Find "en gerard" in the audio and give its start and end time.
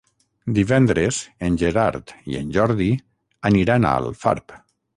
1.49-2.15